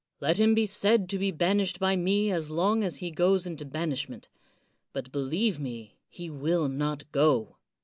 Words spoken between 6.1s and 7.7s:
will not go.